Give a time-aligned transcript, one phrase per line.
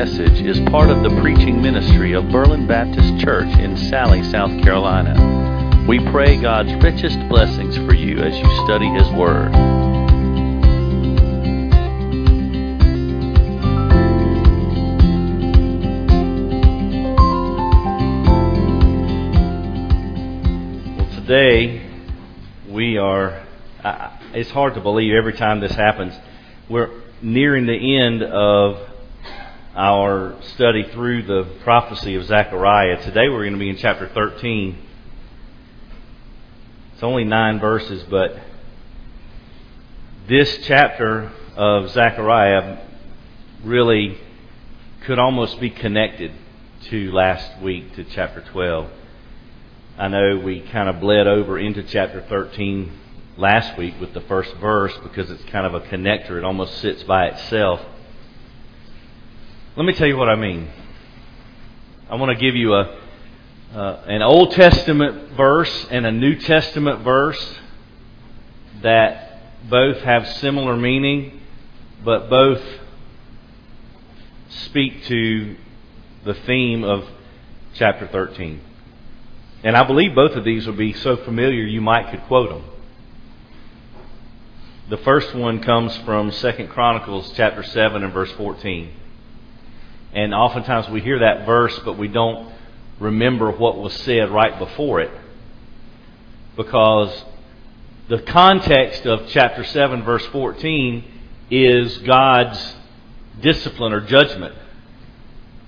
[0.00, 5.84] message is part of the preaching ministry of Berlin Baptist Church in Salley, South Carolina.
[5.86, 9.52] We pray God's richest blessings for you as you study His Word.
[20.96, 21.90] Well, today
[22.70, 23.44] we are,
[24.32, 26.14] it's hard to believe every time this happens.
[26.70, 26.88] We're
[27.20, 28.89] nearing the end of
[29.74, 33.04] our study through the prophecy of Zechariah.
[33.04, 34.76] Today we're going to be in chapter 13.
[36.94, 38.36] It's only nine verses, but
[40.28, 42.78] this chapter of Zechariah
[43.62, 44.18] really
[45.02, 46.32] could almost be connected
[46.86, 48.90] to last week, to chapter 12.
[49.96, 52.92] I know we kind of bled over into chapter 13
[53.36, 56.38] last week with the first verse because it's kind of a connector.
[56.38, 57.80] It almost sits by itself.
[59.76, 60.68] Let me tell you what I mean.
[62.10, 62.98] I want to give you a
[63.72, 67.54] uh, an Old Testament verse and a New Testament verse
[68.82, 71.40] that both have similar meaning,
[72.04, 72.60] but both
[74.48, 75.54] speak to
[76.24, 77.08] the theme of
[77.74, 78.60] chapter 13.
[79.62, 82.64] And I believe both of these will be so familiar you might could quote them.
[84.88, 88.94] The first one comes from 2 Chronicles chapter 7 and verse 14.
[90.12, 92.52] And oftentimes we hear that verse, but we don't
[92.98, 95.10] remember what was said right before it.
[96.56, 97.24] Because
[98.08, 101.04] the context of chapter 7, verse 14,
[101.50, 102.76] is God's
[103.40, 104.54] discipline or judgment.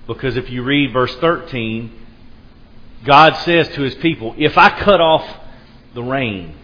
[0.07, 1.91] Because if you read verse 13,
[3.05, 5.25] God says to his people, If I cut off
[5.93, 6.55] the rain,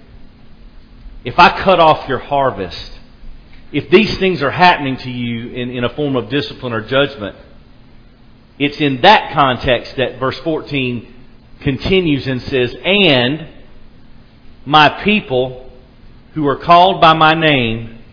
[1.23, 2.91] if I cut off your harvest,
[3.71, 7.35] if these things are happening to you in, in a form of discipline or judgment,
[8.59, 11.13] it's in that context that verse 14
[11.61, 13.47] continues and says, And
[14.65, 15.71] my people
[16.33, 18.03] who are called by my name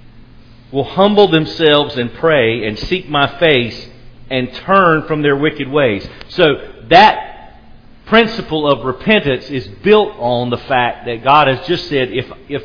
[0.72, 3.88] will humble themselves and pray and seek my face
[4.30, 6.08] and turn from their wicked ways.
[6.28, 7.60] So that
[8.06, 12.62] principle of repentance is built on the fact that God has just said, if, if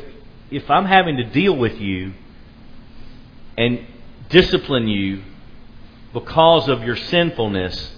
[0.52, 2.12] if I'm having to deal with you
[3.56, 3.86] and
[4.28, 5.22] discipline you
[6.12, 7.92] because of your sinfulness,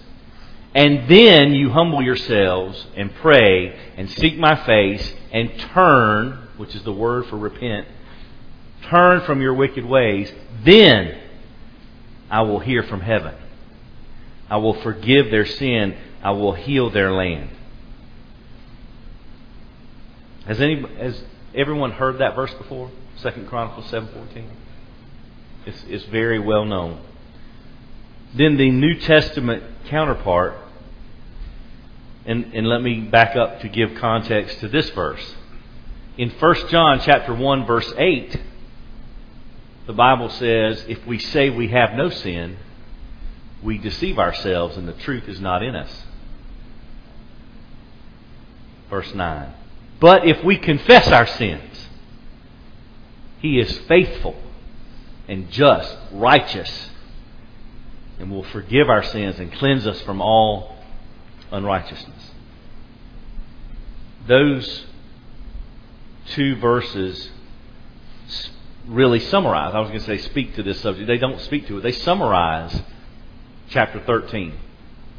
[0.75, 6.82] and then you humble yourselves and pray and seek my face and turn, which is
[6.82, 7.86] the word for repent,
[8.82, 10.32] turn from your wicked ways,
[10.64, 11.20] then
[12.30, 13.34] I will hear from heaven.
[14.50, 15.96] I will forgive their sin.
[16.22, 17.50] I will heal their land.
[20.46, 21.22] Has any has
[21.54, 22.91] Everyone heard that verse before?
[23.16, 24.44] Second Chronicles 7.14?
[25.66, 27.00] It's, it's very well known.
[28.34, 30.54] Then the New Testament counterpart,
[32.26, 35.34] and, and let me back up to give context to this verse.
[36.16, 38.40] In 1 John chapter 1 verse 8,
[39.86, 42.56] the Bible says, if we say we have no sin,
[43.62, 46.04] we deceive ourselves and the truth is not in us.
[48.90, 49.52] Verse 9.
[50.00, 51.88] But if we confess our sins,
[53.40, 54.36] He is faithful
[55.28, 56.90] and just, righteous,
[58.19, 60.76] and will forgive our sins and cleanse us from all
[61.50, 62.30] unrighteousness.
[64.26, 64.86] Those
[66.28, 67.30] two verses
[68.86, 69.75] really summarize.
[69.75, 71.06] I was going to say speak to this subject.
[71.06, 71.80] They don't speak to it.
[71.82, 72.82] They summarize
[73.69, 74.54] chapter 13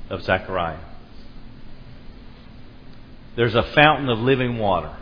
[0.09, 0.79] of Zechariah
[3.35, 4.95] there's a fountain of living water.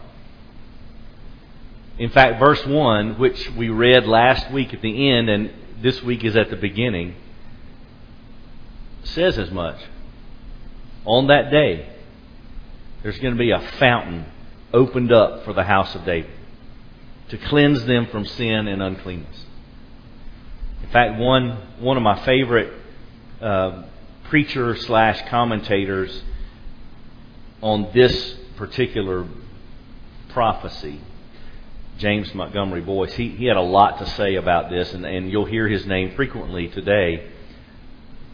[1.98, 6.24] In fact, verse 1, which we read last week at the end and this week
[6.24, 7.16] is at the beginning,
[9.04, 9.78] says as much.
[11.06, 11.90] On that day,
[13.02, 14.26] there's going to be a fountain
[14.74, 16.32] opened up for the house of David
[17.30, 19.46] to cleanse them from sin and uncleanness.
[20.84, 22.74] In fact, one, one of my favorite
[23.42, 23.84] uh,
[24.26, 26.24] preacher slash commentators
[27.62, 29.26] on this particular
[30.30, 31.00] prophecy,
[31.98, 35.46] James Montgomery Boice, he, he had a lot to say about this, and, and you'll
[35.46, 37.32] hear his name frequently today.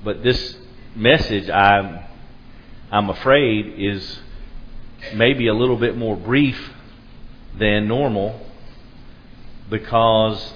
[0.04, 0.58] But this
[0.96, 2.00] message, I'm,
[2.92, 4.20] I'm afraid, is
[5.14, 6.72] maybe a little bit more brief
[7.58, 8.40] than normal
[9.70, 10.54] because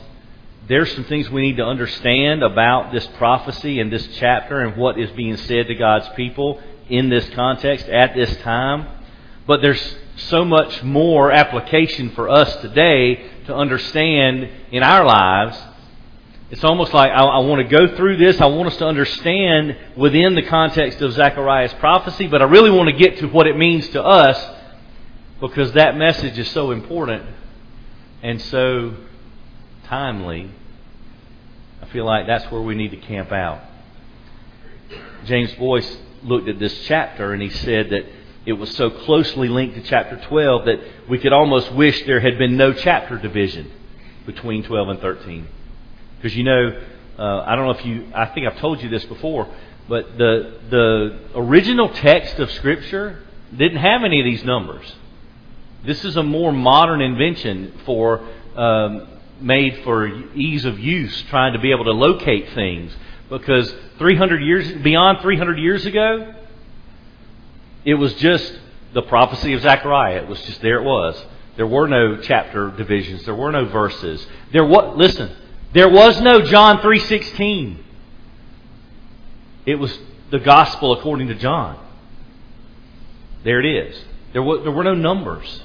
[0.68, 4.98] there's some things we need to understand about this prophecy and this chapter and what
[4.98, 8.88] is being said to God's people in this context at this time.
[9.46, 15.58] But there's so much more application for us today to understand in our lives,
[16.54, 18.40] it's almost like I, I, want to go through this.
[18.40, 22.90] I want us to understand within the context of Zechariah's prophecy, but I really want
[22.90, 24.40] to get to what it means to us
[25.42, 27.24] because that message is so important
[28.22, 28.94] and so
[29.86, 30.52] timely.
[31.82, 33.60] I feel like that's where we need to camp out.
[35.26, 38.06] James Boice looked at this chapter and he said that
[38.46, 40.80] it was so closely linked to chapter 12 that
[41.10, 43.72] we could almost wish there had been no chapter division
[44.28, 45.48] between 12 and 13.
[46.24, 46.82] Because you know,
[47.20, 49.46] uh, I don't know if you, I think I've told you this before,
[49.90, 53.24] but the, the original text of Scripture
[53.54, 54.96] didn't have any of these numbers.
[55.86, 58.26] This is a more modern invention for
[58.56, 59.06] um,
[59.42, 62.96] made for ease of use, trying to be able to locate things.
[63.28, 66.34] Because 300 years beyond 300 years ago,
[67.84, 68.60] it was just
[68.94, 70.22] the prophecy of Zechariah.
[70.22, 70.80] It was just there.
[70.80, 71.22] It was.
[71.58, 73.26] There were no chapter divisions.
[73.26, 74.26] There were no verses.
[74.54, 74.96] There was.
[74.96, 75.36] Listen,
[75.74, 77.84] there was no John three sixteen.
[79.66, 79.98] It was
[80.30, 81.80] the gospel according to John.
[83.44, 84.04] There it is.
[84.34, 85.62] There were, there were no numbers.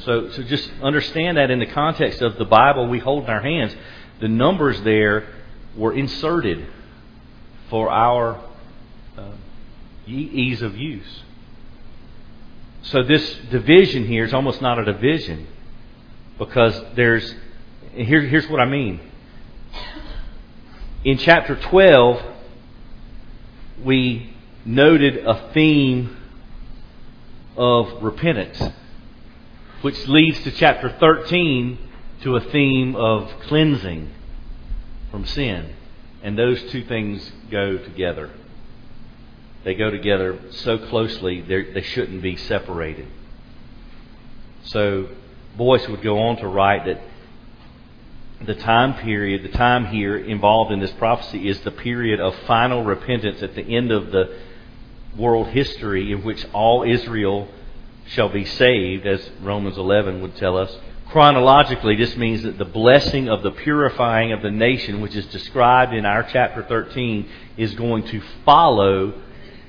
[0.00, 3.40] So, so just understand that in the context of the Bible we hold in our
[3.42, 3.74] hands,
[4.20, 5.28] the numbers there
[5.76, 6.66] were inserted
[7.70, 8.42] for our
[9.16, 9.32] uh,
[10.06, 11.22] ease of use.
[12.82, 15.46] So this division here is almost not a division
[16.38, 17.34] because there's
[17.94, 19.00] here, here's what I mean.
[21.04, 22.22] In chapter 12,
[23.84, 24.34] we
[24.64, 26.16] noted a theme
[27.56, 28.62] of repentance
[29.82, 31.76] which leads to chapter 13
[32.22, 34.08] to a theme of cleansing
[35.10, 35.74] from sin.
[36.22, 38.30] And those two things go together.
[39.64, 43.08] They go together so closely they shouldn't be separated.
[44.62, 45.08] So
[45.56, 47.02] Boice would go on to write that
[48.46, 52.84] the time period, the time here involved in this prophecy is the period of final
[52.84, 54.38] repentance at the end of the
[55.16, 57.48] world history in which all Israel
[58.06, 60.76] shall be saved, as Romans 11 would tell us.
[61.08, 65.92] Chronologically, this means that the blessing of the purifying of the nation, which is described
[65.92, 69.12] in our chapter 13, is going to follow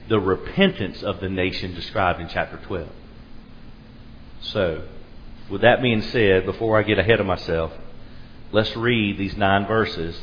[0.08, 2.90] the repentance of the nation described in chapter 12.
[4.42, 4.84] So,
[5.50, 7.74] with that being said, before I get ahead of myself,
[8.54, 10.18] let's read these nine verses.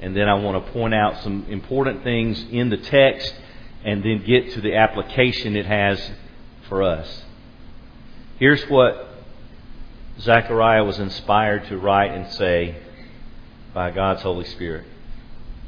[0.00, 3.34] And then I want to point out some important things in the text
[3.84, 6.10] and then get to the application it has
[6.68, 7.24] for us.
[8.38, 9.08] Here's what
[10.20, 12.76] Zechariah was inspired to write and say
[13.74, 14.86] by God's Holy Spirit.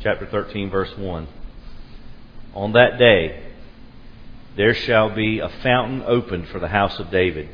[0.01, 1.29] Chapter 13, verse 1.
[2.55, 3.45] On that day,
[4.57, 7.49] there shall be a fountain opened for the house of David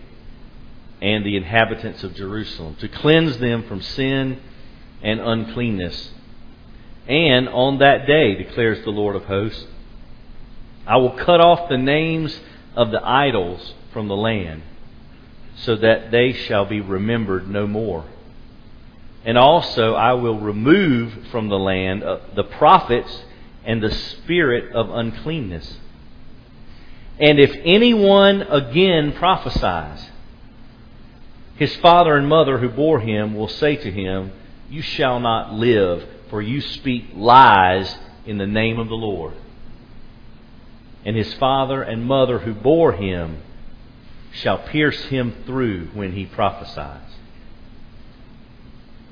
[1.00, 4.40] and the inhabitants of Jerusalem to cleanse them from sin
[5.02, 6.10] and uncleanness.
[7.06, 9.66] And on that day, declares the Lord of hosts,
[10.86, 12.38] I will cut off the names
[12.74, 14.62] of the idols from the land,
[15.56, 18.04] so that they shall be remembered no more.
[19.24, 23.24] And also I will remove from the land uh, the prophets
[23.64, 25.78] and the spirit of uncleanness.
[27.18, 30.10] And if anyone again prophesies,
[31.56, 34.32] his father and mother who bore him will say to him,
[34.68, 39.34] You shall not live, for you speak lies in the name of the Lord
[41.06, 43.38] and his father and mother who bore him
[44.32, 47.00] shall pierce him through when he prophesies.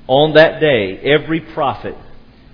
[0.05, 1.95] On that day, every prophet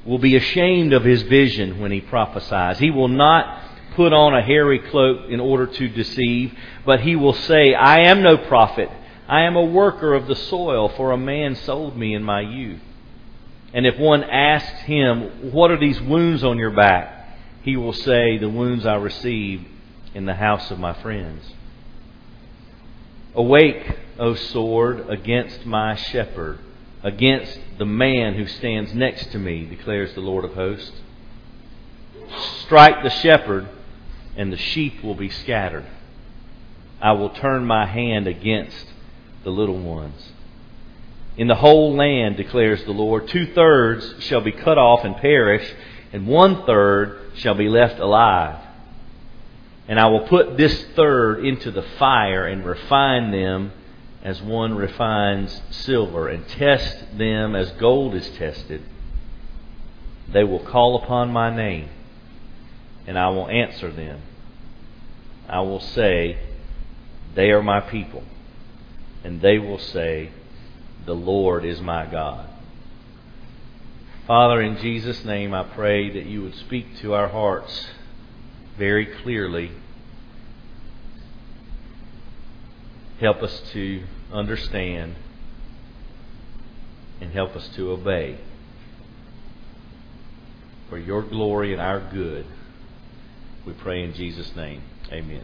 [0.06, 2.78] will be ashamed of his vision when he prophesies.
[2.78, 3.64] He will not
[3.96, 6.54] put on a hairy cloak in order to deceive,
[6.86, 8.92] but he will say, I am no prophet.
[9.32, 12.82] I am a worker of the soil, for a man sold me in my youth.
[13.74, 17.40] And if one asks him, What are these wounds on your back?
[17.62, 19.66] he will say, The wounds I received
[20.14, 21.54] in the house of my friends.
[23.34, 26.60] Awake, O sword, against my shepherd,
[27.02, 31.00] against the man who stands next to me, declares the Lord of hosts.
[32.66, 33.70] Strike the shepherd,
[34.36, 35.86] and the sheep will be scattered.
[37.02, 38.88] I will turn my hand against
[39.44, 40.32] the little ones.
[41.38, 45.74] In the whole land, declares the Lord, two thirds shall be cut off and perish,
[46.12, 48.60] and one third shall be left alive.
[49.88, 53.72] And I will put this third into the fire and refine them
[54.24, 58.84] as one refines silver, and test them as gold is tested.
[60.32, 61.90] They will call upon my name,
[63.08, 64.22] and I will answer them.
[65.50, 66.38] I will say,
[67.34, 68.24] They are my people.
[69.24, 70.32] And they will say,
[71.06, 72.50] The Lord is my God.
[74.28, 77.88] Father, in Jesus' name, I pray that you would speak to our hearts
[78.78, 79.72] very clearly.
[83.20, 85.16] Help us to understand
[87.20, 88.38] and help us to obey.
[90.90, 92.46] For your glory and our good,
[93.66, 94.82] we pray in Jesus' name.
[95.12, 95.44] Amen.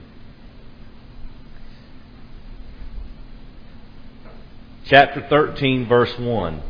[4.89, 6.61] Chapter 13, verse 1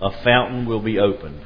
[0.00, 1.40] a fountain will be opened.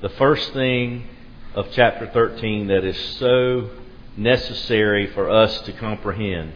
[0.00, 1.08] The first thing
[1.54, 3.70] of chapter 13 that is so
[4.16, 6.52] necessary for us to comprehend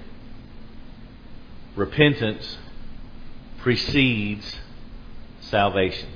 [1.74, 2.58] repentance
[3.58, 4.56] precedes
[5.40, 6.08] salvation.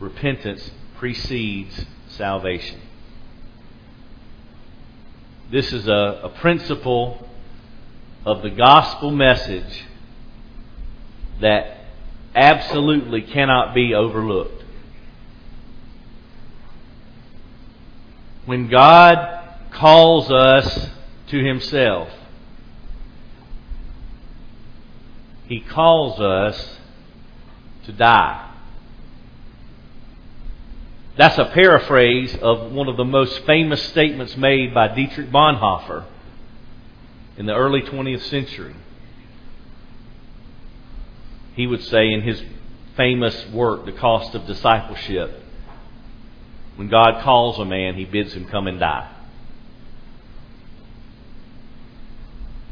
[0.00, 2.80] Repentance precedes salvation.
[5.50, 7.26] This is a, a principle
[8.26, 9.84] of the gospel message
[11.40, 11.78] that
[12.34, 14.64] absolutely cannot be overlooked.
[18.44, 20.88] When God calls us
[21.28, 22.08] to Himself,
[25.46, 26.78] He calls us
[27.84, 28.42] to die.
[31.16, 36.06] That's a paraphrase of one of the most famous statements made by Dietrich Bonhoeffer
[37.36, 38.74] in the early 20th century
[41.56, 42.42] he would say in his
[42.96, 45.42] famous work, The Cost of Discipleship,
[46.76, 49.10] when God calls a man, he bids him come and die.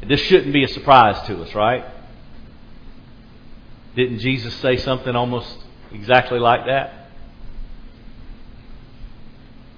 [0.07, 1.83] This shouldn't be a surprise to us, right?
[3.95, 5.57] Didn't Jesus say something almost
[5.91, 7.09] exactly like that?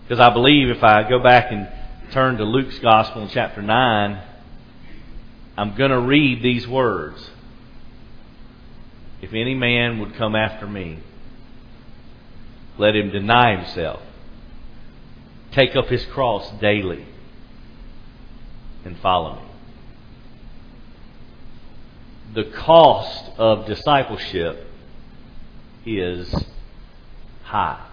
[0.04, 1.70] Because I believe if I go back and
[2.12, 4.22] turn to Luke's Gospel in chapter 9,
[5.58, 7.32] I'm going to read these words.
[9.22, 11.00] If any man would come after me,
[12.78, 14.02] let him deny himself,
[15.52, 17.08] take up his cross daily,
[18.86, 19.42] and follow me.
[22.36, 24.68] The cost of discipleship
[25.84, 26.46] is
[27.44, 27.84] high.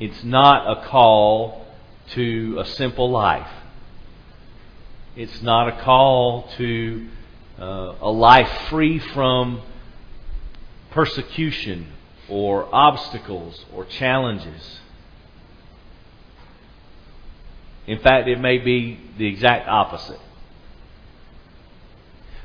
[0.00, 1.66] It's not a call
[2.12, 3.50] to a simple life.
[5.18, 7.08] It's not a call to
[7.58, 9.62] uh, a life free from
[10.92, 11.88] persecution
[12.28, 14.78] or obstacles or challenges.
[17.88, 20.20] In fact, it may be the exact opposite.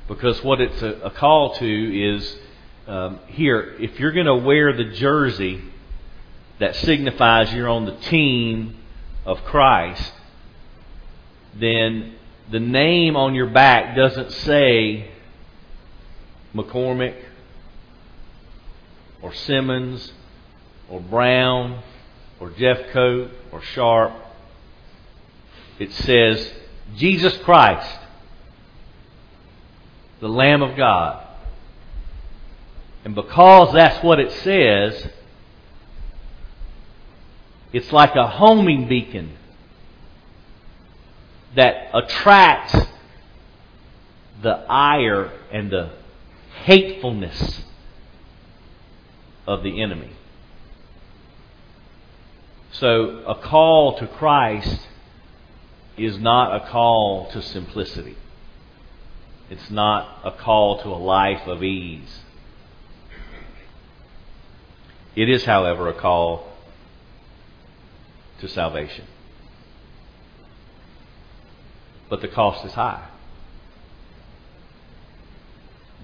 [0.08, 2.38] Because what it's a, a call to is
[2.88, 5.62] um, here, if you're going to wear the jersey
[6.58, 8.77] that signifies you're on the team
[9.27, 10.12] of Christ,
[11.53, 12.15] then
[12.51, 15.09] the name on your back doesn't say
[16.53, 17.15] McCormick
[19.21, 20.12] or Simmons
[20.89, 21.81] or Brown
[22.39, 24.13] or Jeffcoat or Sharp.
[25.79, 26.53] It says
[26.95, 28.00] Jesus Christ,
[30.19, 31.25] the Lamb of God.
[33.05, 35.09] And because that's what it says,
[37.73, 39.38] it's like a homing beacon
[41.55, 42.75] that attracts
[44.41, 45.91] the ire and the
[46.63, 47.63] hatefulness
[49.45, 50.12] of the enemy.
[52.72, 54.88] So, a call to Christ
[55.95, 58.17] is not a call to simplicity.
[59.50, 62.22] It's not a call to a life of ease.
[65.15, 66.48] It is, however, a call
[68.39, 69.05] to salvation
[72.10, 73.07] but the cost is high.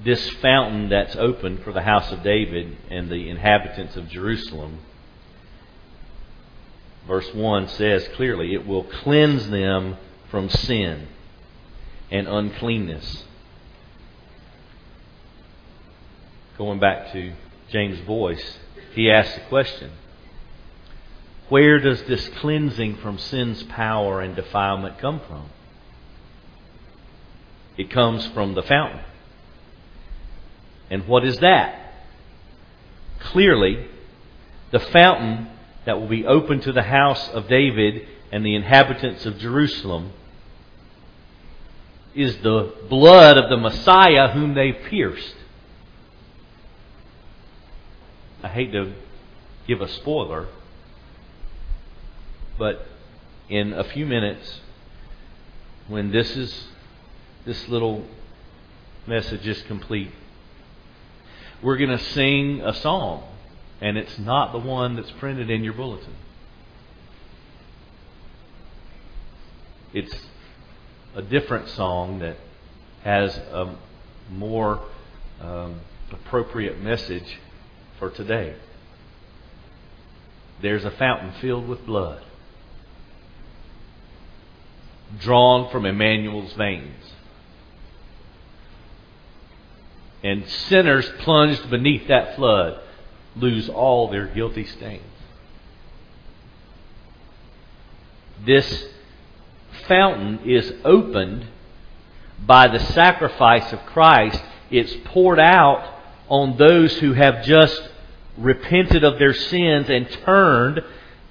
[0.03, 4.79] This fountain that's open for the house of David and the inhabitants of Jerusalem,
[7.05, 9.97] verse 1 says clearly, it will cleanse them
[10.29, 11.07] from sin
[12.11, 13.25] and uncleanness.
[16.57, 17.33] Going back to
[17.69, 18.57] James Boice,
[18.93, 19.91] he asked the question
[21.49, 25.49] Where does this cleansing from sin's power and defilement come from?
[27.79, 28.99] It comes from the fountain.
[30.89, 31.93] And what is that?
[33.19, 33.87] Clearly,
[34.71, 35.47] the fountain
[35.85, 40.11] that will be open to the house of David and the inhabitants of Jerusalem
[42.13, 45.35] is the blood of the Messiah whom they pierced.
[48.43, 48.91] I hate to
[49.67, 50.47] give a spoiler,
[52.57, 52.85] but
[53.47, 54.59] in a few minutes,
[55.87, 56.67] when this is
[57.49, 58.05] this little
[59.07, 60.11] message is complete,
[61.63, 63.23] we're going to sing a song,
[63.81, 66.13] and it's not the one that's printed in your bulletin.
[69.95, 70.13] It's
[71.15, 72.37] a different song that
[73.03, 73.75] has a
[74.29, 74.83] more
[75.41, 75.79] um,
[76.11, 77.39] appropriate message
[77.97, 78.53] for today.
[80.61, 82.21] There's a fountain filled with blood,
[85.19, 87.13] drawn from Emmanuel's veins.
[90.23, 92.81] And sinners plunged beneath that flood
[93.35, 95.03] lose all their guilty stains.
[98.45, 98.85] This
[99.87, 101.45] fountain is opened
[102.45, 104.41] by the sacrifice of Christ.
[104.71, 107.89] It's poured out on those who have just
[108.37, 110.81] repented of their sins and turned.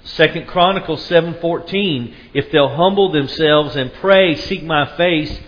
[0.04, 5.40] Second Chronicles 7:14 if they'll humble themselves and pray seek my face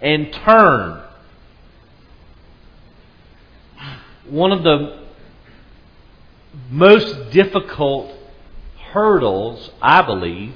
[0.00, 1.02] and turn
[4.30, 4.98] one of the
[6.70, 8.12] most difficult
[8.92, 10.54] hurdles I believe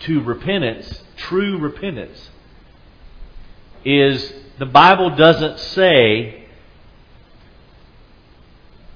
[0.00, 2.30] to repentance true repentance
[3.84, 6.44] is the Bible doesn't say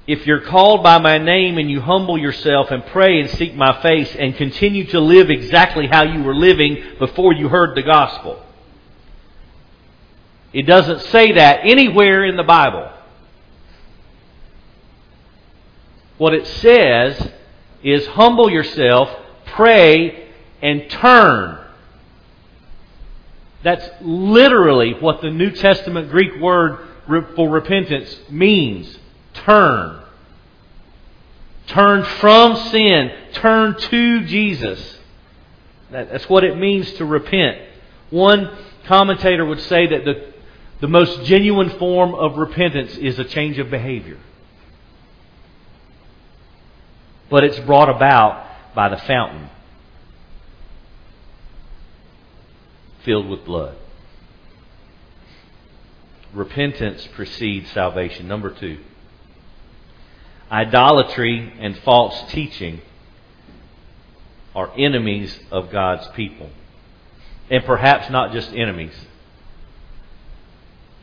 [0.07, 3.81] if you're called by my name and you humble yourself and pray and seek my
[3.83, 8.43] face and continue to live exactly how you were living before you heard the gospel.
[10.53, 12.91] It doesn't say that anywhere in the Bible.
[16.19, 17.31] What it says
[17.83, 19.09] is humble yourself,
[19.47, 20.29] pray,
[20.61, 21.59] and turn.
[23.63, 26.87] That's literally what the New Testament Greek word
[27.35, 28.99] for repentance means.
[29.35, 30.03] Turn.
[31.69, 33.13] Turn from sin.
[33.33, 34.99] Turn to Jesus.
[35.91, 37.59] That's what it means to repent.
[38.11, 40.33] One commentator would say that the,
[40.81, 44.19] the most genuine form of repentance is a change of behavior.
[47.31, 49.51] But it's brought about by the fountain
[53.05, 53.77] filled with blood.
[56.33, 58.29] Repentance precedes salvation.
[58.29, 58.79] Number two
[60.51, 62.81] idolatry and false teaching
[64.55, 66.51] are enemies of God's people.
[67.51, 68.95] And perhaps not just enemies.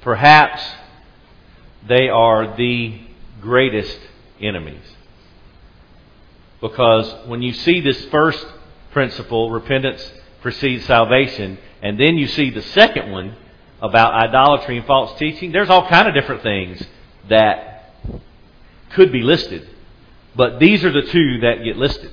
[0.01, 0.63] Perhaps
[1.88, 2.99] they are the
[3.41, 3.99] greatest
[4.39, 4.94] enemies.
[6.69, 8.43] Because when you see this first
[8.91, 13.36] principle, repentance precedes salvation, and then you see the second one
[13.84, 16.82] about idolatry and false teaching, there's all kind of different things
[17.30, 17.93] that
[18.93, 19.69] could be listed.
[20.36, 22.12] But these are the two that get listed.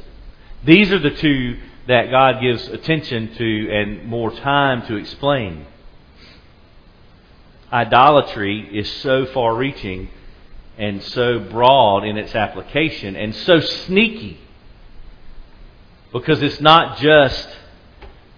[0.65, 5.65] These are the two that God gives attention to and more time to explain.
[7.73, 10.11] Idolatry is so far reaching
[10.77, 14.39] and so broad in its application and so sneaky
[16.13, 17.49] because it's not just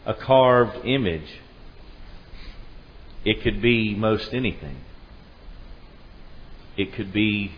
[0.06, 1.40] a carved image.
[3.24, 4.76] It could be most anything.
[6.76, 7.52] It could be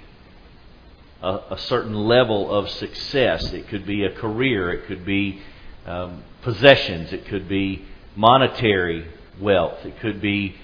[1.23, 3.53] a, a certain level of success.
[3.53, 4.73] It could be a career.
[4.73, 5.41] It could be
[5.87, 7.13] um, possessions.
[7.13, 9.07] It could be monetary
[9.41, 9.85] wealth.
[9.85, 10.57] It could be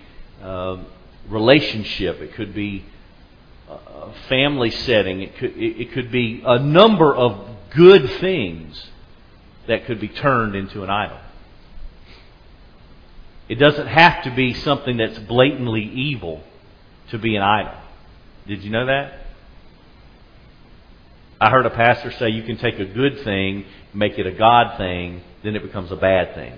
[0.42, 0.86] um,
[1.28, 2.20] relationship.
[2.20, 2.84] It could be
[3.68, 5.22] a family setting.
[5.22, 8.91] It could, it, it could be a number of good things
[9.68, 11.18] that could be turned into an idol.
[13.48, 16.42] It doesn't have to be something that's blatantly evil
[17.10, 17.74] to be an idol.
[18.46, 19.20] Did you know that?
[21.40, 24.78] I heard a pastor say you can take a good thing, make it a God
[24.78, 26.54] thing, then it becomes a bad thing.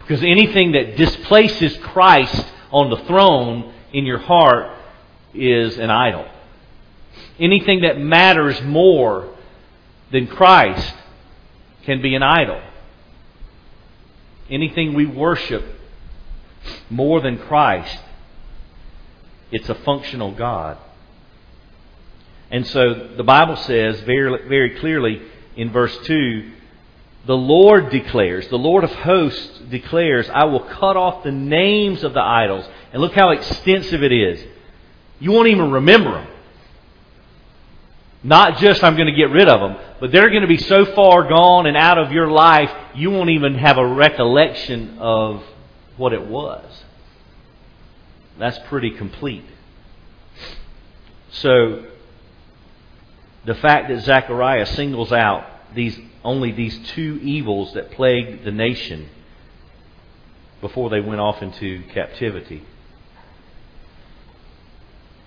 [0.00, 4.76] Because anything that displaces Christ on the throne in your heart
[5.34, 6.26] is an idol.
[7.38, 9.34] Anything that matters more
[10.10, 10.94] than Christ
[11.84, 12.60] can be an idol.
[14.50, 15.64] Anything we worship
[16.90, 17.98] more than Christ,
[19.50, 20.78] it's a functional God.
[22.50, 25.22] And so the Bible says very, very clearly
[25.56, 26.52] in verse 2
[27.24, 32.14] the Lord declares, the Lord of hosts declares, I will cut off the names of
[32.14, 32.66] the idols.
[32.92, 34.44] And look how extensive it is.
[35.20, 36.26] You won't even remember them.
[38.24, 40.84] Not just I'm going to get rid of them, but they're going to be so
[40.84, 45.44] far gone and out of your life, you won't even have a recollection of
[45.96, 46.82] what it was.
[48.36, 49.44] That's pretty complete.
[51.30, 51.84] So,
[53.44, 59.08] the fact that Zechariah singles out these only these two evils that plagued the nation
[60.60, 62.64] before they went off into captivity.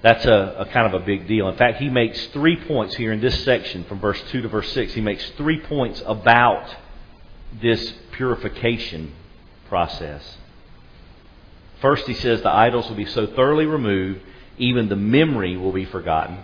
[0.05, 1.49] That's a, a, kind of a big deal.
[1.49, 4.71] In fact, he makes three points here in this section from verse 2 to verse
[4.71, 4.93] 6.
[4.93, 6.75] He makes three points about
[7.59, 9.13] this purification
[9.67, 10.37] process.
[11.81, 14.21] First, he says the idols will be so thoroughly removed,
[14.59, 16.43] even the memory will be forgotten.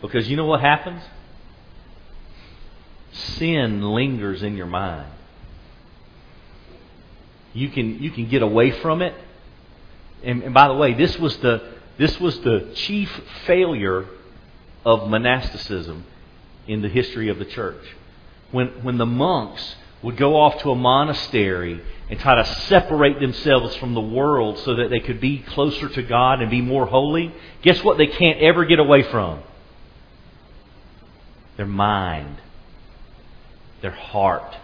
[0.00, 1.02] Because you know what happens?
[3.10, 5.10] Sin lingers in your mind.
[7.54, 9.14] You can, you can get away from it.
[10.22, 13.10] And, and by the way, this was the, this was the chief
[13.46, 14.06] failure
[14.84, 16.04] of monasticism
[16.66, 17.84] in the history of the church.
[18.52, 23.74] When, when the monks would go off to a monastery and try to separate themselves
[23.76, 27.34] from the world so that they could be closer to God and be more holy,
[27.62, 29.42] guess what they can't ever get away from?
[31.56, 32.36] Their mind,
[33.82, 34.56] their heart.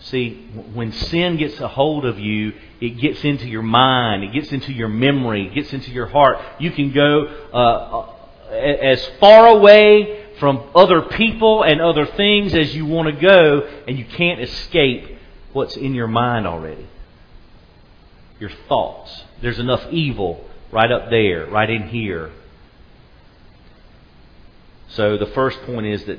[0.00, 4.52] See, when sin gets a hold of you, it gets into your mind, it gets
[4.52, 6.38] into your memory, it gets into your heart.
[6.60, 8.14] You can go uh, uh
[8.50, 13.98] as far away from other people and other things as you want to go, and
[13.98, 15.18] you can't escape
[15.52, 16.86] what's in your mind already.
[18.38, 19.24] Your thoughts.
[19.42, 22.30] There's enough evil right up there, right in here.
[24.88, 26.18] So the first point is that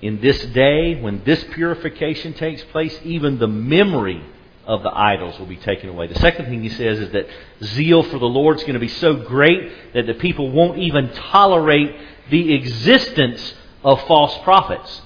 [0.00, 4.22] in this day, when this purification takes place, even the memory
[4.64, 6.06] of the idols will be taken away.
[6.06, 7.26] The second thing he says is that
[7.64, 11.10] zeal for the Lord is going to be so great that the people won't even
[11.12, 11.96] tolerate
[12.30, 15.02] the existence of false prophets.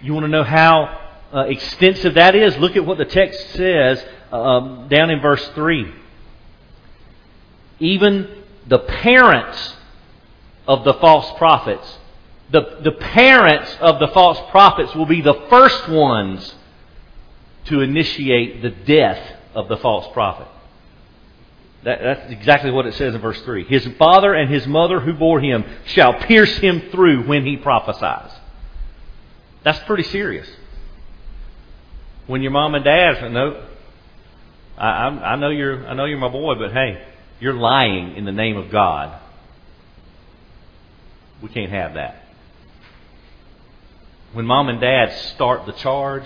[0.00, 2.56] You want to know how uh, extensive that is?
[2.56, 5.92] Look at what the text says um, down in verse 3.
[7.78, 9.74] Even the parents
[10.66, 11.98] of the false prophets
[12.50, 16.54] the, the parents of the false prophets will be the first ones
[17.66, 20.46] to initiate the death of the false prophet.
[21.82, 23.64] That, that's exactly what it says in verse 3.
[23.64, 28.30] His father and his mother who bore him shall pierce him through when he prophesies.
[29.64, 30.48] That's pretty serious.
[32.26, 33.64] When your mom and dad say, no,
[34.78, 37.04] I, I, know you're, I know you're my boy, but hey,
[37.40, 39.20] you're lying in the name of God.
[41.42, 42.25] We can't have that.
[44.32, 46.24] When mom and dad start the charge,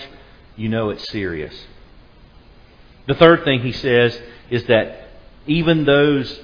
[0.57, 1.55] you know it's serious.
[3.07, 5.09] The third thing he says is that
[5.47, 6.41] even those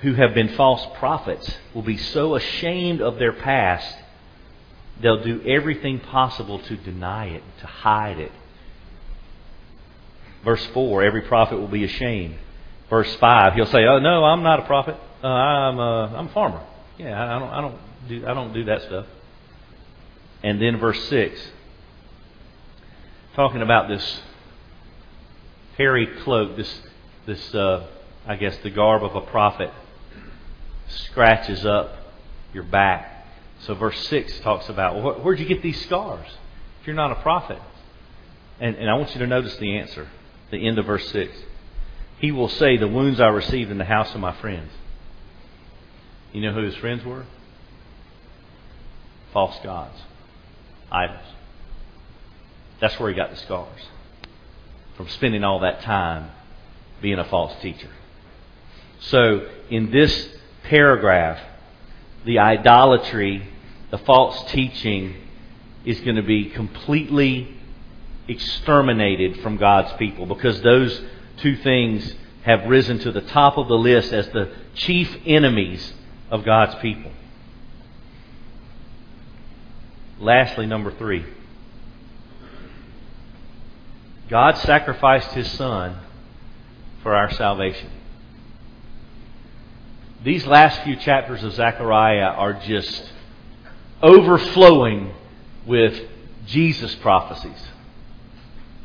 [0.00, 3.96] who have been false prophets will be so ashamed of their past,
[5.00, 8.32] they'll do everything possible to deny it, to hide it.
[10.44, 12.36] Verse 4 every prophet will be ashamed.
[12.90, 14.96] Verse 5 he'll say, Oh, no, I'm not a prophet.
[15.22, 16.66] Uh, I'm, a, I'm a farmer.
[16.98, 19.06] Yeah, I don't, I, don't do, I don't do that stuff.
[20.42, 21.40] And then verse 6,
[23.34, 24.20] talking about this
[25.78, 26.80] hairy cloak, this,
[27.26, 27.86] this uh,
[28.26, 29.70] I guess, the garb of a prophet,
[30.88, 31.96] scratches up
[32.52, 33.26] your back.
[33.60, 36.26] So verse 6 talks about, well, where'd you get these scars
[36.80, 37.60] if you're not a prophet?
[38.60, 40.08] And, and I want you to notice the answer,
[40.50, 41.32] the end of verse 6.
[42.18, 44.70] He will say, The wounds I received in the house of my friends.
[46.32, 47.26] You know who his friends were?
[49.32, 49.98] False gods
[50.92, 51.26] idols.
[52.80, 53.80] That's where he got the scars.
[54.96, 56.30] From spending all that time
[57.00, 57.90] being a false teacher.
[59.00, 60.28] So, in this
[60.64, 61.40] paragraph,
[62.24, 63.48] the idolatry,
[63.90, 65.16] the false teaching,
[65.84, 67.56] is going to be completely
[68.28, 71.02] exterminated from God's people because those
[71.38, 75.92] two things have risen to the top of the list as the chief enemies
[76.30, 77.10] of God's people.
[80.22, 81.24] Lastly, number three.
[84.28, 85.98] God sacrificed his son
[87.02, 87.90] for our salvation.
[90.22, 93.12] These last few chapters of Zechariah are just
[94.00, 95.12] overflowing
[95.66, 96.08] with
[96.46, 97.60] Jesus prophecies.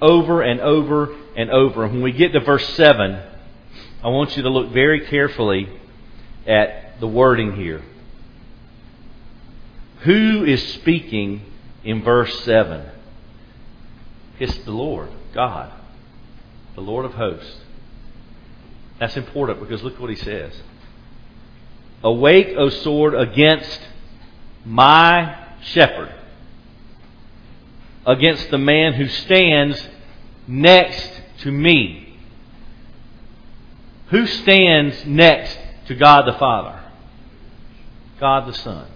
[0.01, 1.87] Over and over and over.
[1.87, 3.21] When we get to verse 7,
[4.03, 5.69] I want you to look very carefully
[6.47, 7.83] at the wording here.
[10.01, 11.41] Who is speaking
[11.83, 12.85] in verse 7?
[14.39, 15.73] It's the Lord, God,
[16.75, 17.57] the Lord of hosts.
[18.99, 20.53] That's important because look what he says.
[22.03, 23.79] Awake, O sword, against
[24.65, 26.13] my shepherd,
[28.05, 29.87] against the man who stands
[30.47, 32.19] next to me.
[34.09, 35.57] Who stands next
[35.87, 36.83] to God the Father?
[38.19, 38.87] God the Son.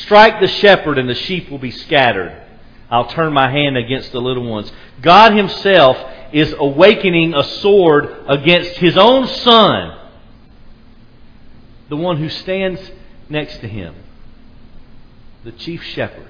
[0.00, 2.40] Strike the shepherd, and the sheep will be scattered.
[2.90, 4.70] I'll turn my hand against the little ones.
[5.00, 5.96] God Himself
[6.32, 9.98] is awakening a sword against his own son,
[11.88, 12.80] the one who stands
[13.28, 13.94] next to him,
[15.44, 16.28] the chief shepherd.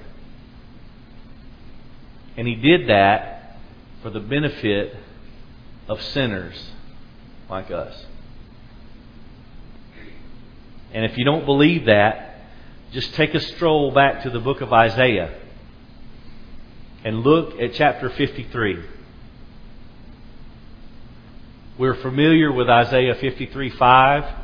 [2.36, 3.56] And he did that
[4.02, 4.96] for the benefit
[5.88, 6.70] of sinners
[7.48, 8.06] like us.
[10.92, 12.31] And if you don't believe that,
[12.92, 15.34] just take a stroll back to the book of Isaiah
[17.04, 18.84] and look at chapter 53.
[21.78, 24.34] We're familiar with Isaiah 53 5.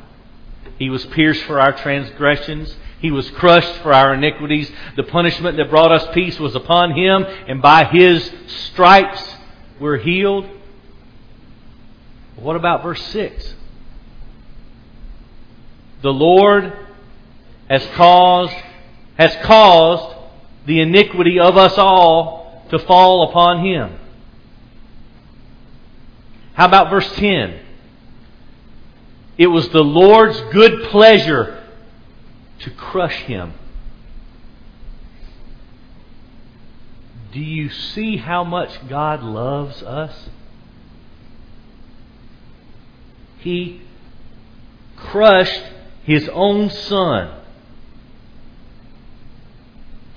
[0.78, 2.74] He was pierced for our transgressions.
[3.00, 4.72] He was crushed for our iniquities.
[4.96, 9.36] The punishment that brought us peace was upon him, and by his stripes
[9.78, 10.48] we're healed.
[12.36, 13.54] What about verse 6?
[16.00, 16.87] The Lord
[17.68, 18.56] has caused,
[19.16, 20.16] has caused
[20.66, 23.98] the iniquity of us all to fall upon him.
[26.54, 27.60] How about verse 10?
[29.36, 31.62] It was the Lord's good pleasure
[32.60, 33.54] to crush him.
[37.32, 40.28] Do you see how much God loves us?
[43.38, 43.82] He
[44.96, 45.62] crushed
[46.02, 47.37] his own son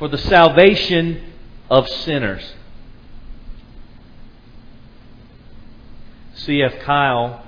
[0.02, 1.22] for the salvation
[1.70, 2.56] of sinners.
[6.34, 6.74] C.F.
[6.84, 7.40] Keil,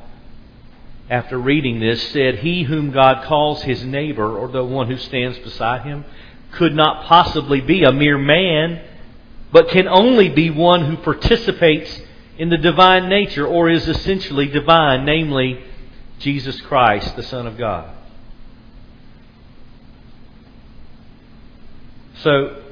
[1.09, 5.39] after reading this, said, He whom God calls his neighbor, or the one who stands
[5.39, 6.05] beside him,
[6.51, 8.83] could not possibly be a mere man,
[9.51, 12.01] but can only be one who participates
[12.37, 15.59] in the divine nature, or is essentially divine, namely
[16.19, 18.02] Jesus Christ, the Son of God.
[22.23, 22.63] So,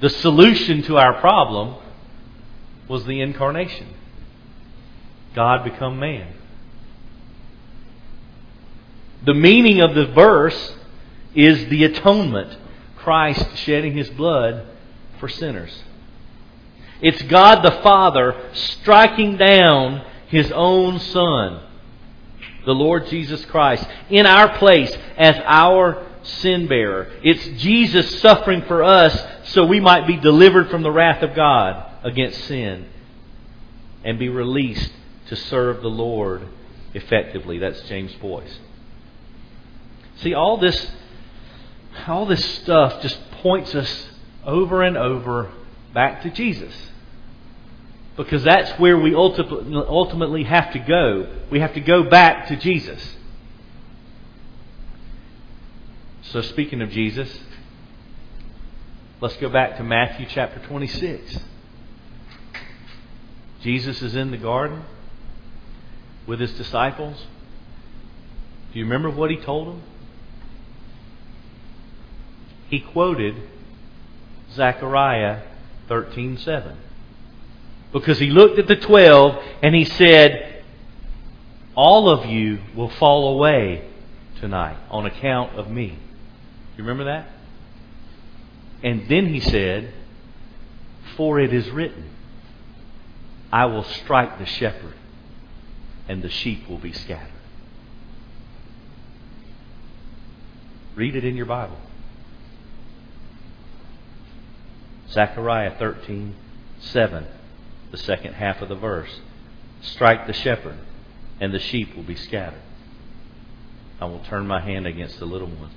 [0.00, 1.76] the solution to our problem
[2.88, 3.86] was the incarnation.
[5.34, 6.34] God become man.
[9.24, 10.74] The meaning of the verse
[11.34, 12.58] is the atonement,
[12.96, 14.66] Christ shedding his blood
[15.20, 15.84] for sinners.
[17.00, 21.62] It's God the Father striking down his own Son,
[22.66, 27.12] the Lord Jesus Christ, in our place as our sin bearer.
[27.22, 31.90] It's Jesus suffering for us so we might be delivered from the wrath of God
[32.02, 32.86] against sin
[34.04, 34.92] and be released
[35.28, 36.42] to serve the Lord
[36.92, 37.58] effectively.
[37.58, 38.58] That's James Boice.
[40.16, 40.90] See, all this,
[42.06, 44.08] all this stuff just points us
[44.44, 45.50] over and over
[45.92, 46.74] back to Jesus.
[48.16, 51.26] Because that's where we ultimately have to go.
[51.50, 53.16] We have to go back to Jesus.
[56.32, 57.38] So, speaking of Jesus,
[59.20, 61.38] let's go back to Matthew chapter 26.
[63.62, 64.84] Jesus is in the garden
[66.26, 67.26] with his disciples.
[68.72, 69.82] Do you remember what he told them?
[72.68, 73.36] He quoted
[74.52, 75.42] Zechariah
[75.88, 76.76] 13:7.
[77.92, 80.64] Because he looked at the 12 and he said,
[81.76, 83.84] "All of you will fall away
[84.40, 85.98] tonight on account of me."
[86.76, 87.28] You remember that?
[88.82, 89.92] And then he said,
[91.16, 92.10] "For it is written,
[93.52, 94.94] I will strike the shepherd
[96.08, 97.28] and the sheep will be scattered.
[100.94, 101.78] Read it in your Bible.
[105.10, 106.34] Zechariah 13,
[106.80, 107.26] 7,
[107.90, 109.20] the second half of the verse.
[109.80, 110.78] Strike the shepherd,
[111.40, 112.60] and the sheep will be scattered.
[114.00, 115.72] I will turn my hand against the little ones.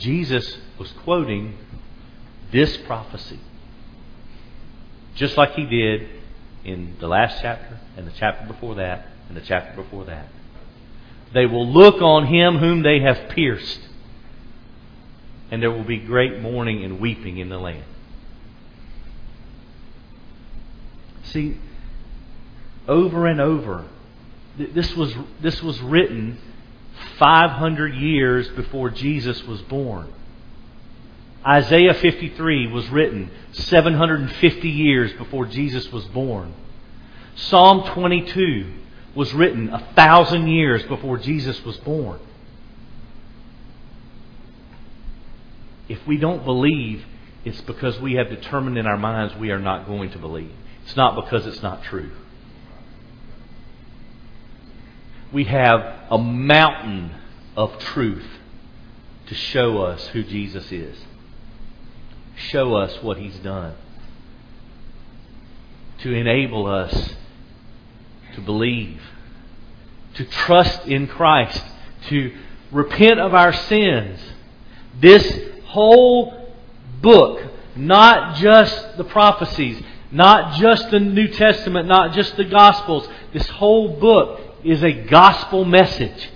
[0.00, 1.56] Jesus was quoting
[2.50, 3.38] this prophecy,
[5.14, 6.08] just like he did
[6.64, 10.26] in the last chapter and the chapter before that and the chapter before that.
[11.32, 13.80] They will look on him whom they have pierced,
[15.50, 17.84] and there will be great mourning and weeping in the land.
[21.24, 21.58] See,
[22.88, 23.84] over and over,
[24.56, 26.38] this was, this was written
[27.18, 30.12] 500 years before Jesus was born.
[31.46, 36.54] Isaiah 53 was written 750 years before Jesus was born.
[37.34, 38.72] Psalm 22
[39.14, 42.20] was written a thousand years before Jesus was born.
[45.88, 47.04] If we don't believe,
[47.44, 50.52] it's because we have determined in our minds we are not going to believe.
[50.84, 52.10] It's not because it's not true.
[55.32, 57.12] We have a mountain
[57.56, 58.26] of truth
[59.26, 60.98] to show us who Jesus is,
[62.36, 63.74] show us what He's done,
[65.98, 67.14] to enable us
[68.34, 69.00] to believe,
[70.14, 71.62] to trust in Christ,
[72.08, 72.32] to
[72.72, 74.20] repent of our sins.
[75.00, 76.52] This whole
[77.00, 77.42] book,
[77.76, 84.00] not just the prophecies, not just the New Testament, not just the Gospels, this whole
[84.00, 86.30] book is a gospel message.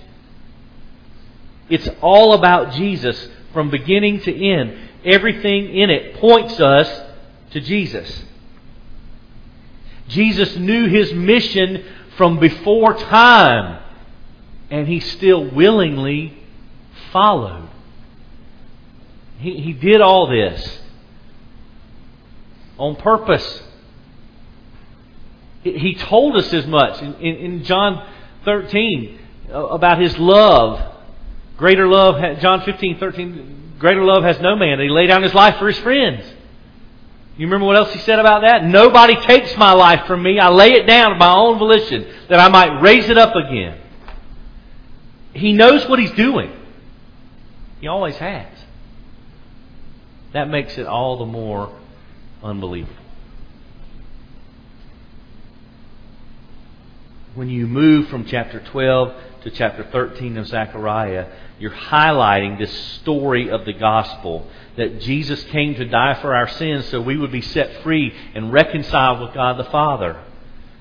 [1.69, 4.77] It's all about Jesus from beginning to end.
[5.03, 6.89] Everything in it points us
[7.51, 8.23] to Jesus.
[10.07, 11.83] Jesus knew his mission
[12.17, 13.81] from before time,
[14.69, 16.37] and he still willingly
[17.11, 17.69] followed.
[19.37, 20.79] He, he did all this
[22.77, 23.63] on purpose.
[25.63, 28.07] He told us as much in, in, in John
[28.45, 29.19] 13
[29.51, 30.93] uh, about his love.
[31.57, 34.79] Greater love, John 15, 13, greater love has no man.
[34.79, 36.25] He laid down his life for his friends.
[37.37, 38.63] You remember what else he said about that?
[38.63, 40.39] Nobody takes my life from me.
[40.39, 43.79] I lay it down of my own volition that I might raise it up again.
[45.33, 46.51] He knows what he's doing.
[47.81, 48.47] He always has.
[50.31, 51.77] That makes it all the more
[52.41, 53.04] unbelievable.
[57.35, 61.27] When you move from chapter 12 to chapter 13 of Zechariah,
[61.59, 62.71] you're highlighting this
[63.01, 67.33] story of the gospel that Jesus came to die for our sins so we would
[67.33, 70.23] be set free and reconciled with God the Father.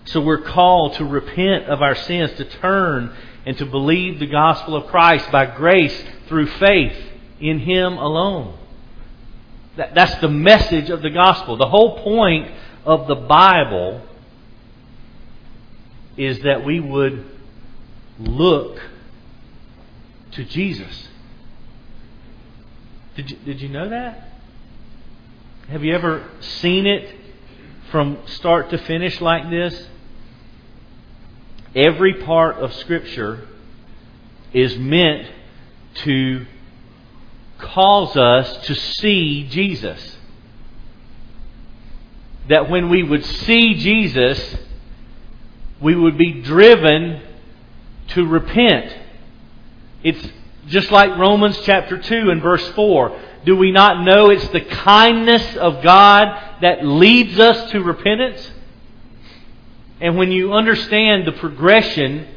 [0.05, 3.12] So we're called to repent of our sins, to turn
[3.45, 6.97] and to believe the gospel of Christ by grace through faith
[7.40, 8.57] in Him alone.
[9.77, 11.57] That, that's the message of the gospel.
[11.57, 12.49] The whole point
[12.85, 14.03] of the Bible
[16.16, 17.24] is that we would
[18.18, 18.81] look
[20.33, 21.09] to Jesus.
[23.16, 24.29] Did you, did you know that?
[25.68, 27.14] Have you ever seen it
[27.90, 29.88] from start to finish like this?
[31.74, 33.48] Every part of Scripture
[34.53, 35.29] is meant
[35.94, 36.46] to
[37.59, 40.16] cause us to see Jesus.
[42.48, 44.57] That when we would see Jesus,
[45.85, 47.20] we would be driven
[48.09, 48.90] to repent.
[50.03, 50.27] It's
[50.66, 53.20] just like Romans chapter 2 and verse 4.
[53.44, 58.51] Do we not know it's the kindness of God that leads us to repentance?
[60.01, 62.29] And when you understand the progression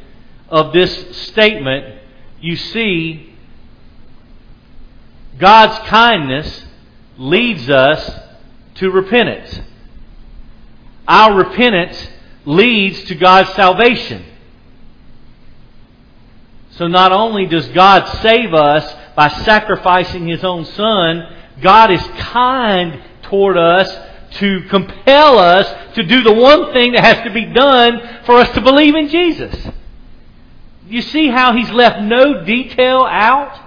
[0.50, 2.02] of this statement,
[2.42, 3.34] you see
[5.40, 6.66] God's kindness
[7.18, 8.12] leads us
[8.76, 9.62] to repentance.
[11.08, 12.10] Our repentance
[12.48, 14.24] leads to God's salvation.
[16.72, 23.04] So not only does God save us by sacrificing His own Son, God is kind
[23.24, 23.94] toward us
[24.38, 28.50] to compel us to do the one thing that has to be done for us
[28.54, 29.54] to believe in Jesus.
[30.88, 33.60] You see how He's left no detail out?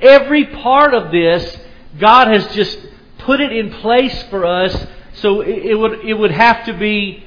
[0.00, 1.58] Every part of this,
[1.98, 2.78] God has just
[3.18, 7.25] put it in place for us so it, would, it would have to be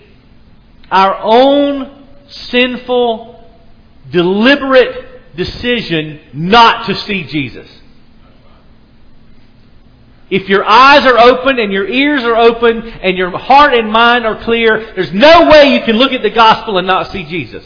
[0.91, 3.43] our own sinful,
[4.12, 7.67] deliberate decision not to see Jesus.
[10.30, 14.25] If your eyes are open and your ears are open and your heart and mind
[14.25, 17.65] are clear, there's no way you can look at the gospel and not see Jesus.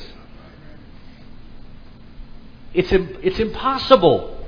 [2.74, 4.46] It's, it's impossible.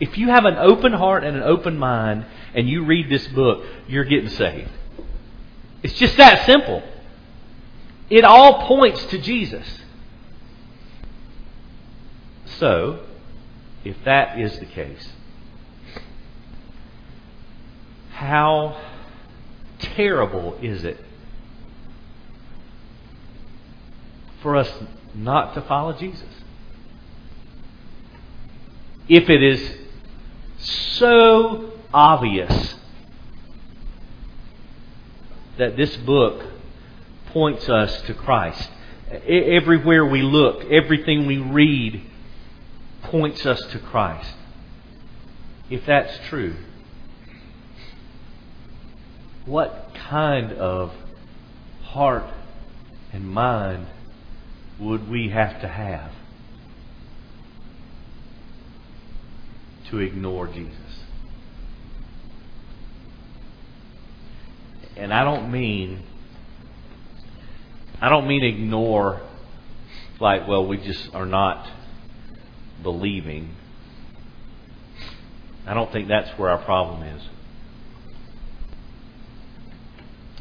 [0.00, 3.64] If you have an open heart and an open mind and you read this book,
[3.88, 4.70] you're getting saved.
[5.82, 6.82] It's just that simple.
[8.10, 9.66] It all points to Jesus.
[12.58, 13.00] So,
[13.84, 15.08] if that is the case,
[18.12, 18.80] how
[19.78, 20.98] terrible is it
[24.42, 24.70] for us
[25.14, 26.28] not to follow Jesus?
[29.08, 29.78] If it is
[30.58, 32.76] so obvious
[35.58, 36.53] that this book
[37.34, 38.70] points us to Christ.
[39.10, 42.00] Everywhere we look, everything we read
[43.02, 44.34] points us to Christ.
[45.68, 46.54] If that's true,
[49.46, 50.94] what kind of
[51.82, 52.32] heart
[53.12, 53.88] and mind
[54.78, 56.12] would we have to have
[59.90, 60.78] to ignore Jesus?
[64.96, 66.04] And I don't mean
[68.04, 69.22] I don't mean ignore
[70.20, 71.66] like well we just are not
[72.82, 73.54] believing.
[75.66, 77.22] I don't think that's where our problem is.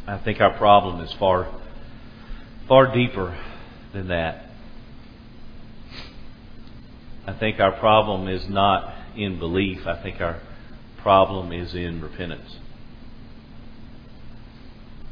[0.06, 1.58] I think our problem is far
[2.68, 3.42] far deeper
[3.94, 4.50] than that.
[7.26, 9.88] I think our problem is not in belief.
[9.88, 10.42] I think our
[10.98, 12.58] problem is in repentance.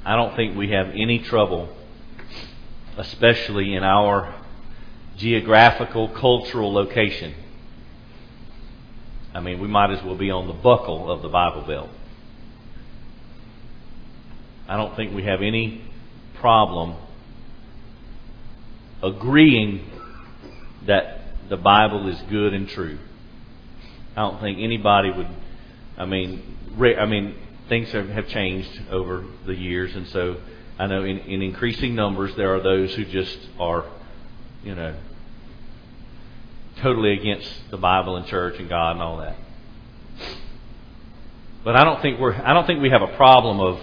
[0.04, 1.74] I don't think we have any trouble,
[2.98, 4.36] especially in our
[5.18, 7.34] geographical, cultural location.
[9.34, 11.90] I mean, we might as well be on the buckle of the Bible Belt.
[14.68, 15.82] I don't think we have any
[16.36, 16.96] problem
[19.04, 19.90] agreeing
[20.86, 22.98] that the Bible is good and true.
[24.16, 25.28] I don't think anybody would.
[25.98, 27.36] I mean, I mean,
[27.70, 30.38] things have, have changed over the years, and so
[30.80, 33.86] I know in, in increasing numbers there are those who just are,
[34.64, 34.96] you know,
[36.82, 39.36] totally against the Bible and church and God and all that.
[41.64, 42.34] But I don't think we're.
[42.34, 43.80] I don't think we have a problem of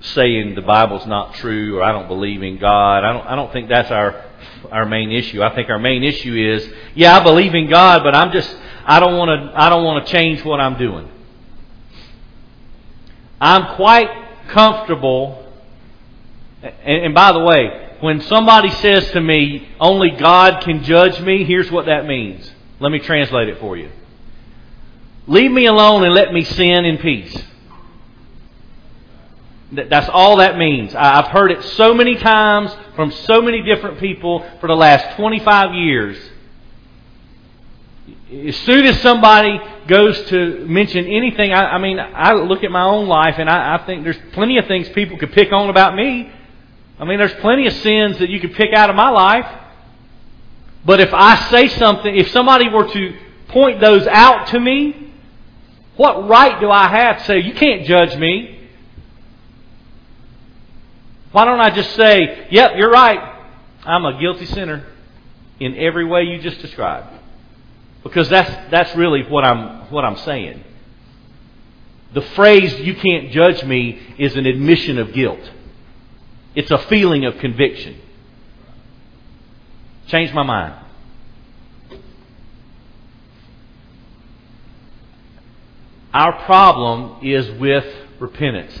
[0.00, 3.04] saying the Bible's not true or I don't believe in God.
[3.04, 3.26] I don't.
[3.26, 4.24] I don't think that's our
[4.70, 5.42] our main issue.
[5.42, 8.54] I think our main issue is, yeah, I believe in God, but I'm just.
[8.84, 9.60] I don't want to.
[9.60, 11.10] I don't want to change what I'm doing.
[13.40, 15.46] I'm quite comfortable.
[16.62, 21.70] And, by the way, when somebody says to me, only God can judge me, here's
[21.70, 22.50] what that means.
[22.80, 23.90] Let me translate it for you.
[25.26, 27.36] Leave me alone and let me sin in peace.
[29.70, 30.94] That's all that means.
[30.94, 35.74] I've heard it so many times from so many different people for the last 25
[35.74, 36.16] years.
[38.30, 42.84] As soon as somebody goes to mention anything, I, I mean, I look at my
[42.84, 45.94] own life and I, I think there's plenty of things people could pick on about
[45.94, 46.30] me.
[46.98, 49.46] I mean, there's plenty of sins that you could pick out of my life.
[50.84, 53.16] But if I say something, if somebody were to
[53.48, 55.12] point those out to me,
[55.96, 58.68] what right do I have to say, you can't judge me?
[61.32, 63.36] Why don't I just say, yep, you're right.
[63.84, 64.86] I'm a guilty sinner
[65.60, 67.17] in every way you just described.
[68.02, 70.64] Because that's, that's really what I'm, what I'm saying.
[72.14, 75.50] The phrase, you can't judge me, is an admission of guilt.
[76.54, 78.00] It's a feeling of conviction.
[80.06, 80.74] Change my mind.
[86.14, 87.84] Our problem is with
[88.18, 88.72] repentance.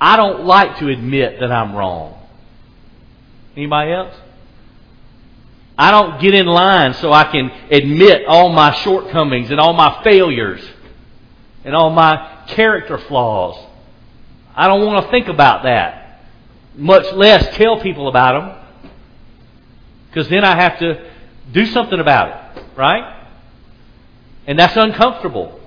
[0.00, 2.18] I don't like to admit that I'm wrong.
[3.54, 4.14] Anybody else?
[5.80, 10.02] I don't get in line so I can admit all my shortcomings and all my
[10.04, 10.62] failures
[11.64, 13.56] and all my character flaws.
[14.54, 16.26] I don't want to think about that,
[16.76, 18.90] much less tell people about them,
[20.08, 21.10] because then I have to
[21.50, 23.26] do something about it, right?
[24.46, 25.60] And that's uncomfortable.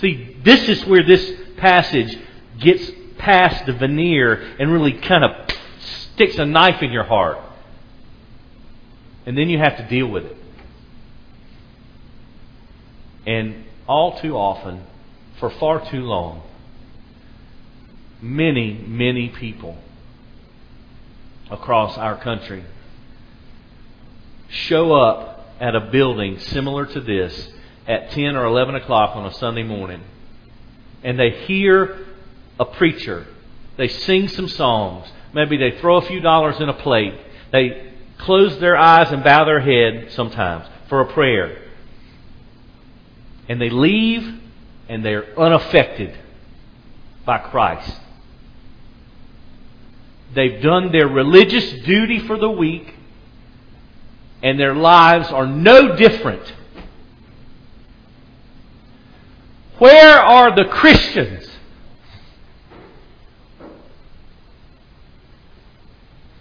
[0.00, 2.18] See, this is where this passage
[2.58, 5.48] gets past the veneer and really kind of
[6.14, 7.38] sticks a knife in your heart.
[9.26, 10.36] And then you have to deal with it.
[13.26, 14.84] And all too often,
[15.38, 16.42] for far too long,
[18.20, 19.78] many, many people
[21.50, 22.64] across our country
[24.48, 27.50] show up at a building similar to this
[27.86, 30.02] at 10 or 11 o'clock on a Sunday morning
[31.02, 32.06] and they hear
[32.58, 33.26] a preacher.
[33.76, 35.10] They sing some songs.
[35.32, 37.14] Maybe they throw a few dollars in a plate.
[37.50, 37.91] They
[38.22, 41.62] close their eyes and bow their head sometimes for a prayer.
[43.48, 44.40] And they leave
[44.88, 46.16] and they're unaffected
[47.24, 48.00] by Christ.
[50.34, 52.94] They've done their religious duty for the week
[54.42, 56.52] and their lives are no different
[59.82, 61.44] Where are the Christians?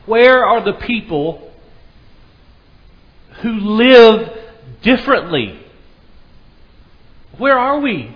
[0.06, 1.51] Where are the people
[3.42, 4.38] who live
[4.82, 5.60] differently?
[7.38, 8.16] Where are we?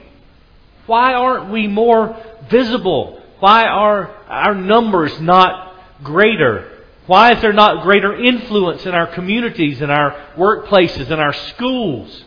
[0.85, 2.15] Why aren't we more
[2.49, 3.21] visible?
[3.39, 6.71] Why are our numbers not greater?
[7.07, 12.23] Why is there not greater influence in our communities, in our workplaces, in our schools?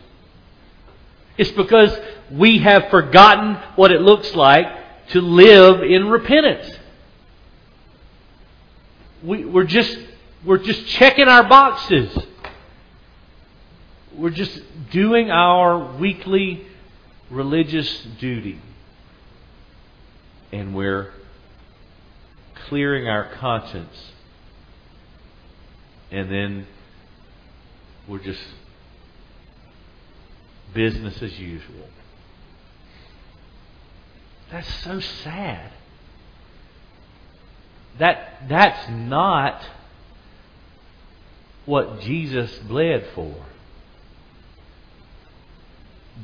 [1.37, 1.97] It's because
[2.31, 4.67] we have forgotten what it looks like
[5.09, 6.69] to live in repentance.
[9.23, 9.97] We, we're just
[10.45, 12.17] we're just checking our boxes.
[14.15, 16.65] We're just doing our weekly
[17.29, 18.59] religious duty.
[20.51, 21.13] And we're
[22.67, 24.11] clearing our conscience.
[26.11, 26.67] And then
[28.07, 28.41] we're just
[30.73, 31.87] business as usual.
[34.51, 35.71] That's so sad.
[37.99, 39.61] that that's not
[41.65, 43.35] what Jesus bled for.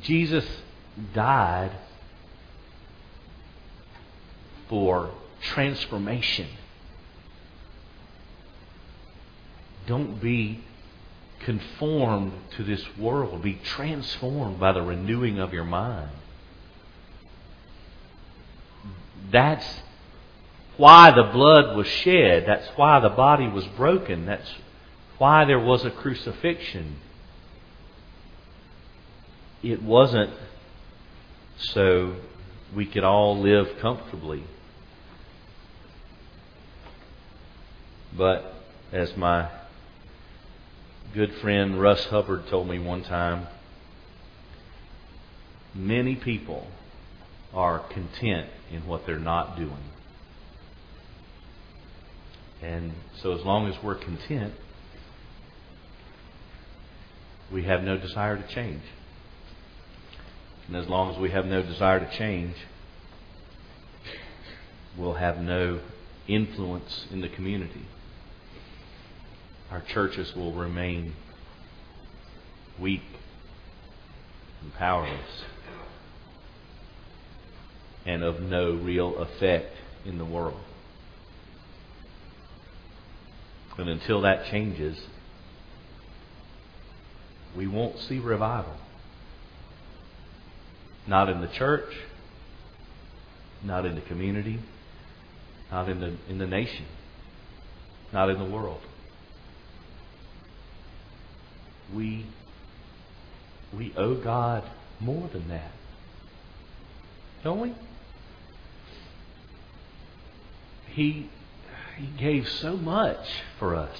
[0.02, 0.46] Jesus
[1.14, 1.72] died
[4.68, 6.48] for transformation.
[9.86, 10.64] Don't be
[11.40, 13.42] conformed to this world.
[13.42, 16.10] Be transformed by the renewing of your mind.
[19.30, 19.66] That's
[20.76, 22.44] why the blood was shed.
[22.46, 24.26] That's why the body was broken.
[24.26, 24.50] That's
[25.18, 26.96] why there was a crucifixion.
[29.62, 30.30] It wasn't
[31.58, 32.16] so
[32.74, 34.44] we could all live comfortably.
[38.16, 38.54] But
[38.92, 39.50] as my
[41.14, 43.46] good friend Russ Hubbard told me one time,
[45.74, 46.66] many people
[47.54, 49.90] are content in what they're not doing.
[52.62, 52.92] And
[53.22, 54.54] so, as long as we're content,
[57.52, 58.82] we have no desire to change.
[60.66, 62.56] And as long as we have no desire to change,
[64.96, 65.80] we'll have no
[66.26, 67.86] influence in the community
[69.70, 71.14] our churches will remain
[72.78, 73.02] weak
[74.62, 75.44] and powerless
[78.04, 80.60] and of no real effect in the world.
[83.78, 84.96] And until that changes,
[87.56, 88.76] we won't see revival.
[91.06, 91.92] Not in the church,
[93.62, 94.60] not in the community,
[95.70, 96.86] not in the, in the nation,
[98.12, 98.80] not in the world
[101.94, 102.26] we
[103.76, 104.64] we owe God
[105.00, 105.70] more than that.
[107.44, 107.74] Don't we?
[110.88, 111.30] He
[111.96, 113.98] he gave so much for us.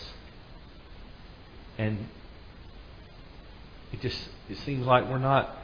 [1.79, 2.09] And
[3.93, 5.57] it just it seems like we're not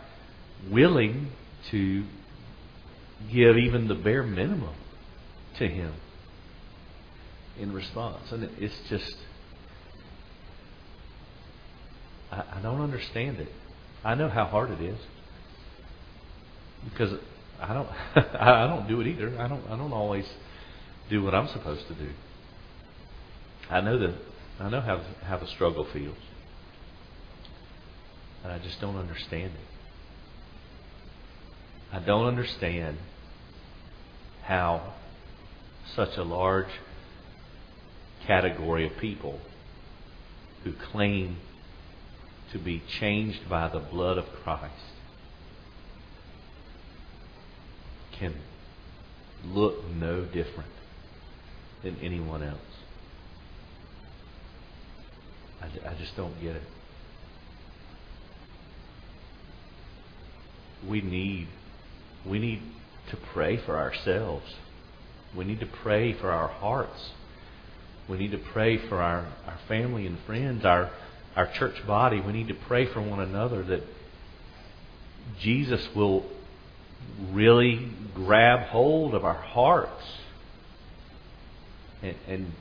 [0.70, 1.28] willing
[1.70, 2.04] to
[3.32, 4.74] give even the bare minimum
[5.58, 5.94] to him
[7.58, 8.30] in response.
[8.30, 9.16] And it's just
[12.30, 13.48] I, I don't understand it.
[14.04, 14.98] I know how hard it is
[16.84, 17.18] because
[17.60, 17.88] I don't
[18.34, 19.38] I don't do it either.
[19.38, 20.28] I don't I don't always
[21.10, 22.10] do what I'm supposed to do.
[23.70, 24.14] I know that
[24.58, 26.16] I know how how the struggle feels.
[28.42, 29.71] And I just don't understand it.
[31.92, 32.96] I don't understand
[34.44, 34.94] how
[35.94, 36.70] such a large
[38.26, 39.38] category of people
[40.64, 41.36] who claim
[42.52, 44.72] to be changed by the blood of Christ
[48.18, 48.34] can
[49.44, 50.70] look no different
[51.82, 52.58] than anyone else.
[55.60, 56.62] I, I just don't get it.
[60.88, 61.48] We need
[62.26, 62.62] we need
[63.10, 64.54] to pray for ourselves.
[65.36, 67.10] We need to pray for our hearts.
[68.08, 70.90] We need to pray for our, our family and friends, our
[71.36, 73.82] our church body, we need to pray for one another that
[75.40, 76.26] Jesus will
[77.30, 80.04] really grab hold of our hearts
[82.02, 82.52] and, and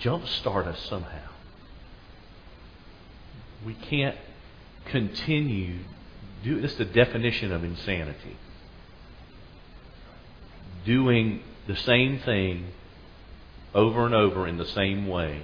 [0.00, 1.30] jumpstart us somehow.
[3.66, 4.16] We can't
[4.86, 5.80] continue.
[6.44, 8.36] Do, this is the definition of insanity.
[10.84, 12.66] Doing the same thing
[13.74, 15.42] over and over in the same way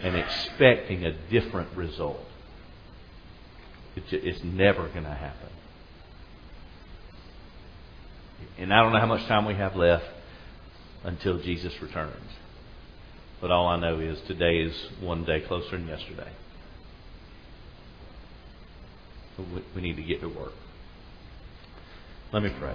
[0.00, 2.24] and expecting a different result.
[3.96, 5.48] It's never going to happen.
[8.58, 10.06] And I don't know how much time we have left
[11.04, 12.30] until Jesus returns.
[13.40, 16.30] But all I know is today is one day closer than yesterday.
[19.74, 20.52] We need to get to work.
[22.32, 22.74] Let me pray.